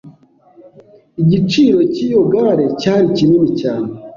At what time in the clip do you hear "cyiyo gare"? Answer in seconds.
1.93-2.65